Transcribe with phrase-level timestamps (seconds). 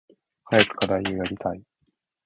[0.45, 1.61] 早く課題をやりたい。